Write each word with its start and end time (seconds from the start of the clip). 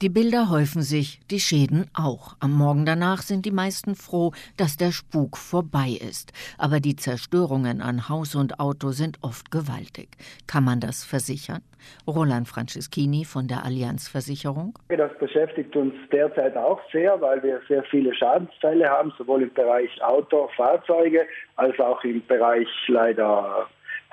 Die 0.00 0.10
Bilder 0.10 0.48
häufen 0.48 0.82
sich, 0.82 1.18
die 1.28 1.40
Schäden 1.40 1.90
auch. 1.92 2.36
Am 2.38 2.52
Morgen 2.52 2.86
danach 2.86 3.20
sind 3.20 3.44
die 3.44 3.50
meisten 3.50 3.96
froh, 3.96 4.30
dass 4.56 4.76
der 4.76 4.92
Spuk 4.92 5.36
vorbei 5.36 5.88
ist. 5.88 6.32
Aber 6.56 6.78
die 6.78 6.94
Zerstörungen 6.94 7.80
an 7.80 8.08
Haus 8.08 8.36
und 8.36 8.60
Auto 8.60 8.90
sind 8.92 9.18
oft 9.22 9.50
gewaltig. 9.50 10.10
Kann 10.46 10.62
man 10.62 10.78
das 10.78 11.02
versichern? 11.02 11.62
Roland 12.06 12.46
Franceschini 12.46 13.24
von 13.24 13.48
der 13.48 13.64
Allianz 13.64 14.06
Versicherung. 14.08 14.78
Das 14.88 15.10
beschäftigt 15.18 15.74
uns 15.74 15.94
derzeit 16.12 16.56
auch 16.56 16.78
sehr, 16.92 17.20
weil 17.20 17.42
wir 17.42 17.60
sehr 17.66 17.82
viele 17.82 18.14
Schadensfälle 18.14 18.88
haben, 18.88 19.12
sowohl 19.18 19.42
im 19.42 19.52
Bereich 19.52 19.90
Auto, 20.00 20.48
Fahrzeuge 20.56 21.26
als 21.56 21.76
auch 21.80 22.04
im 22.04 22.24
Bereich 22.28 22.68
leider 22.86 23.66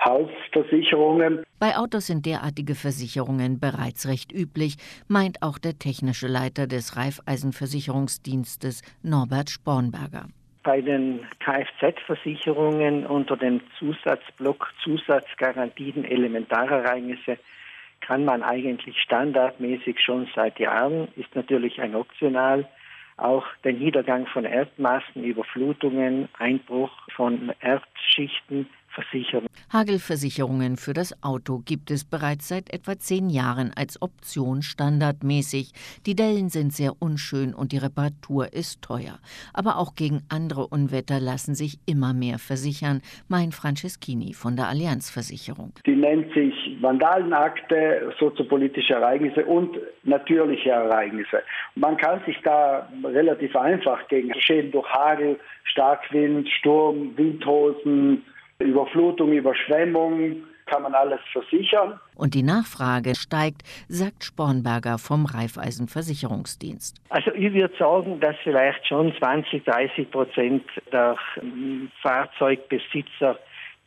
Hausversicherungen. 0.06 1.42
Bei 1.58 1.76
Autos 1.76 2.06
sind 2.06 2.26
derartige 2.26 2.74
Versicherungen 2.74 3.58
bereits 3.58 4.06
recht 4.06 4.32
üblich, 4.32 4.76
meint 5.08 5.42
auch 5.42 5.58
der 5.58 5.78
technische 5.78 6.28
Leiter 6.28 6.66
des 6.66 6.96
Raiffeisenversicherungsdienstes 6.96 8.82
Norbert 9.02 9.50
Spornberger. 9.50 10.26
Bei 10.62 10.80
den 10.80 11.20
Kfz-Versicherungen 11.40 13.06
unter 13.06 13.36
dem 13.36 13.60
Zusatzblock 13.78 14.72
Zusatzgarantien 14.82 16.04
Elementarereignisse 16.04 17.38
kann 18.00 18.24
man 18.24 18.42
eigentlich 18.42 19.00
standardmäßig 19.00 19.98
schon 20.00 20.28
seit 20.34 20.58
Jahren, 20.60 21.08
ist 21.16 21.34
natürlich 21.34 21.80
ein 21.80 21.94
Optional, 21.94 22.68
auch 23.16 23.46
den 23.64 23.78
Niedergang 23.78 24.26
von 24.26 24.44
Erdmassen, 24.44 25.24
Überflutungen, 25.24 26.28
Einbruch 26.38 26.90
von 27.14 27.52
Erdschichten 27.60 28.68
versichern. 28.96 29.46
Hagelversicherungen 29.72 30.76
für 30.76 30.92
das 30.92 31.22
Auto 31.22 31.60
gibt 31.64 31.90
es 31.90 32.04
bereits 32.04 32.48
seit 32.48 32.72
etwa 32.72 32.98
zehn 32.98 33.28
Jahren 33.30 33.72
als 33.76 34.00
Option 34.00 34.62
standardmäßig. 34.62 35.72
Die 36.06 36.16
Dellen 36.16 36.48
sind 36.48 36.72
sehr 36.72 36.92
unschön 36.98 37.54
und 37.54 37.72
die 37.72 37.78
Reparatur 37.78 38.52
ist 38.52 38.82
teuer. 38.82 39.18
Aber 39.52 39.78
auch 39.78 39.94
gegen 39.94 40.22
andere 40.28 40.66
Unwetter 40.66 41.20
lassen 41.20 41.54
sich 41.54 41.78
immer 41.86 42.14
mehr 42.14 42.38
versichern, 42.38 43.02
meint 43.28 43.54
Franceschini 43.54 44.32
von 44.32 44.56
der 44.56 44.68
Allianzversicherung. 44.68 45.72
Die 45.84 45.96
nennt 45.96 46.32
sich 46.32 46.54
Vandalenakte, 46.80 48.12
soziopolitische 48.18 48.94
Ereignisse 48.94 49.44
und 49.44 49.76
natürliche 50.04 50.70
Ereignisse. 50.70 51.42
Man 51.74 51.96
kann 51.96 52.20
sich 52.24 52.36
da 52.42 52.88
relativ 53.04 53.54
einfach 53.56 54.06
gegen 54.08 54.32
Schäden 54.40 54.70
durch 54.72 54.88
Hagel, 54.88 55.38
Starkwind, 55.64 56.48
Sturm, 56.48 57.16
Windhosen, 57.16 58.22
Überflutung, 58.58 59.32
Überschwemmung, 59.32 60.42
kann 60.66 60.82
man 60.82 60.94
alles 60.94 61.20
versichern. 61.32 61.98
Und 62.16 62.34
die 62.34 62.42
Nachfrage 62.42 63.14
steigt, 63.14 63.62
sagt 63.88 64.24
Spornberger 64.24 64.98
vom 64.98 65.26
Raiffeisenversicherungsdienst. 65.26 67.00
Also 67.08 67.30
ich 67.32 67.54
würde 67.54 67.74
sagen, 67.78 68.20
dass 68.20 68.36
vielleicht 68.42 68.86
schon 68.86 69.14
20, 69.16 69.64
30 69.64 70.10
Prozent 70.10 70.64
der 70.92 71.16
Fahrzeugbesitzer 72.02 73.38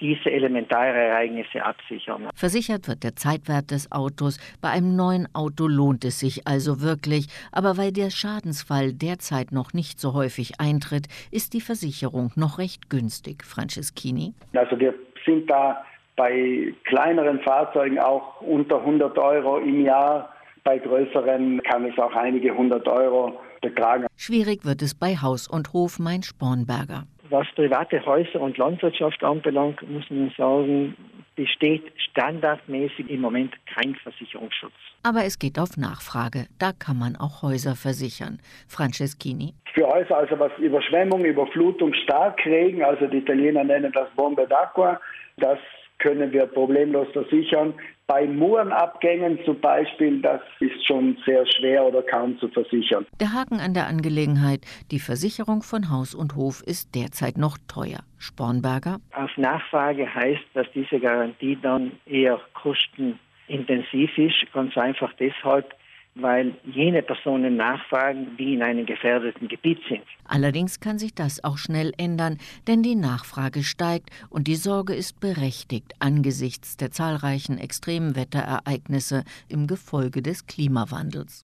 diese 0.02 0.32
Elementarereignisse 0.32 1.64
absichern. 1.64 2.30
Versichert 2.34 2.88
wird 2.88 3.04
der 3.04 3.16
Zeitwert 3.16 3.72
des 3.72 3.92
Autos. 3.92 4.40
Bei 4.62 4.70
einem 4.70 4.96
neuen 4.96 5.28
Auto 5.34 5.68
lohnt 5.68 6.06
es 6.06 6.20
sich 6.20 6.48
also 6.48 6.82
wirklich. 6.82 7.28
Aber 7.52 7.78
weil 7.78 7.92
der 7.92 8.10
Schadensfall 8.10 8.94
derzeit 8.94 9.52
noch 9.52 9.74
nicht 9.74 10.00
so 10.00 10.14
häufig 10.14 10.60
eintritt, 10.60 11.08
ist 11.32 11.54
die 11.54 11.62
Versicherung 11.62 12.32
noch 12.36 12.60
recht 12.60 12.90
günstig. 12.90 13.44
Franceschini? 13.44 14.34
Also 14.54 14.80
wir 14.80 14.94
sind 15.26 15.50
da 15.50 15.84
bei 16.16 16.74
kleineren 16.84 17.40
Fahrzeugen 17.40 18.00
auch 18.00 18.42
unter 18.42 18.80
100 18.80 19.18
Euro 19.18 19.58
im 19.60 19.86
Jahr. 19.86 20.34
Bei 20.64 20.78
größeren 20.78 21.62
kann 21.64 21.86
es 21.86 21.98
auch 21.98 22.14
einige 22.14 22.56
hundert 22.56 22.88
Euro 22.88 23.40
betragen. 23.62 24.06
Schwierig 24.18 24.66
wird 24.66 24.82
es 24.82 24.94
bei 24.94 25.16
Haus 25.16 25.48
und 25.48 25.72
Hof, 25.74 26.00
mein 26.00 26.22
Spornberger. 26.22 27.06
Was 27.30 27.48
private 27.56 28.04
Häuser 28.06 28.42
und 28.42 28.58
Landwirtschaft 28.58 29.24
anbelangt, 29.24 29.88
muss 29.88 30.10
man 30.10 30.32
sagen, 30.36 30.96
besteht 31.36 31.84
standardmäßig 32.12 33.10
im 33.10 33.22
Moment 33.22 33.54
kein 33.74 33.96
Versicherungsschutz. 33.96 34.74
Aber 35.04 35.24
es 35.24 35.40
geht 35.40 35.60
auf 35.60 35.78
Nachfrage. 35.78 36.48
Da 36.58 36.72
kann 36.74 36.98
man 36.98 37.16
auch 37.16 37.42
Häuser 37.44 37.76
versichern. 37.76 38.40
Franceschini. 38.68 39.54
Für 39.74 39.88
Häuser, 39.88 40.18
also 40.18 40.40
was 40.40 40.52
Überschwemmung, 40.58 41.24
Überflutung, 41.24 41.94
Starkregen, 41.94 42.84
also 42.84 43.08
die 43.08 43.18
Italiener 43.18 43.64
nennen 43.64 43.92
das 43.94 44.10
Bombe 44.16 44.44
d'acqua, 44.44 44.98
das 45.38 45.60
können 46.00 46.32
wir 46.32 46.46
problemlos 46.48 47.08
versichern. 47.14 47.74
Bei 48.08 48.26
Murenabgängen 48.26 49.38
zum 49.46 49.60
Beispiel, 49.60 50.20
das 50.22 50.42
ist 50.60 50.88
schon 50.88 51.16
sehr 51.26 51.46
schwer 51.46 51.86
oder 51.86 52.02
kaum 52.02 52.40
zu 52.40 52.48
versichern. 52.48 53.06
Der 53.20 53.34
Haken 53.34 53.60
an 53.60 53.76
der 53.76 53.86
Angelegenheit, 53.86 54.62
die 54.90 55.00
Versicherung 55.00 55.62
von 55.62 55.92
Haus 55.92 56.16
und 56.16 56.36
Hof 56.36 56.64
ist 56.66 56.96
derzeit 56.96 57.38
noch 57.38 57.58
teuer. 57.68 58.00
Spornberger? 58.18 59.00
Auf 59.14 59.30
Nachfrage 59.38 60.12
heißt, 60.14 60.44
dass 60.56 60.66
diese 60.74 61.00
Garantie 61.00 61.58
dann 61.62 61.92
eher 62.08 62.40
kostenintensiv 62.56 64.18
ist, 64.18 64.52
ganz 64.54 64.76
einfach 64.76 65.14
deshalb, 65.20 65.74
weil 66.22 66.54
jene 66.66 67.02
Personen 67.02 67.56
nachfragen, 67.56 68.36
die 68.38 68.54
in 68.54 68.62
einem 68.62 68.86
gefährdeten 68.86 69.48
Gebiet 69.48 69.80
sind. 69.88 70.04
Allerdings 70.26 70.80
kann 70.80 71.00
sich 71.00 71.14
das 71.14 71.44
auch 71.44 71.58
schnell 71.58 71.92
ändern, 71.98 72.38
denn 72.68 72.84
die 72.84 72.96
Nachfrage 72.96 73.64
steigt 73.64 74.10
und 74.30 74.48
die 74.48 74.56
Sorge 74.56 74.94
ist 74.94 75.20
berechtigt 75.20 75.94
angesichts 76.00 76.78
der 76.78 76.92
zahlreichen 76.92 77.58
Extremwetterereignisse 77.58 79.24
im 79.48 79.68
Gefolge 79.68 80.22
des 80.22 80.46
Klimawandels. 80.46 81.38